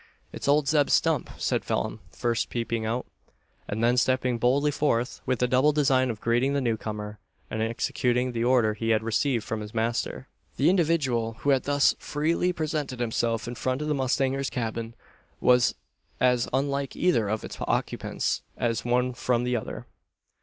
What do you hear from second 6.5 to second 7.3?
the new comer,